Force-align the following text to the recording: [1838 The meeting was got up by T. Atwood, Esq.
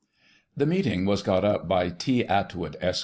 [1838 0.55 0.57
The 0.95 0.97
meeting 0.97 1.05
was 1.07 1.21
got 1.21 1.45
up 1.45 1.67
by 1.67 1.89
T. 1.89 2.25
Atwood, 2.25 2.75
Esq. 2.81 2.99